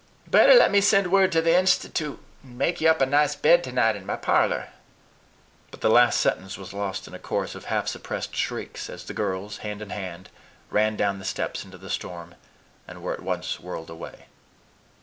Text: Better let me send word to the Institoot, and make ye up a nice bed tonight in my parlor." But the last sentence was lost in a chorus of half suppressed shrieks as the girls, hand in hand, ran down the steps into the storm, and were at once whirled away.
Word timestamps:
Better 0.25 0.55
let 0.55 0.71
me 0.71 0.81
send 0.81 1.11
word 1.11 1.31
to 1.31 1.43
the 1.43 1.51
Institoot, 1.55 2.17
and 2.41 2.57
make 2.57 2.81
ye 2.81 2.87
up 2.87 3.01
a 3.01 3.05
nice 3.05 3.35
bed 3.35 3.63
tonight 3.63 3.95
in 3.95 4.03
my 4.03 4.15
parlor." 4.15 4.69
But 5.69 5.81
the 5.81 5.91
last 5.91 6.19
sentence 6.19 6.57
was 6.57 6.73
lost 6.73 7.07
in 7.07 7.13
a 7.13 7.19
chorus 7.19 7.53
of 7.53 7.65
half 7.65 7.87
suppressed 7.87 8.35
shrieks 8.35 8.89
as 8.89 9.03
the 9.03 9.13
girls, 9.13 9.57
hand 9.57 9.79
in 9.79 9.91
hand, 9.91 10.29
ran 10.71 10.95
down 10.95 11.19
the 11.19 11.23
steps 11.23 11.63
into 11.63 11.77
the 11.77 11.87
storm, 11.87 12.33
and 12.87 13.03
were 13.03 13.13
at 13.13 13.21
once 13.21 13.59
whirled 13.59 13.91
away. 13.91 14.25